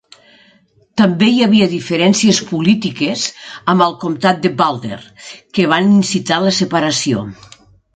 També 1.01 1.27
hi 1.33 1.43
havia 1.47 1.67
diferències 1.73 2.41
polítiques 2.53 3.27
amb 3.75 3.87
el 3.89 3.95
comtat 4.07 4.43
de 4.49 4.55
Boulder, 4.65 5.01
que 5.57 5.71
van 5.77 5.97
incitar 6.03 6.45
la 6.49 6.61
separació. 6.65 7.29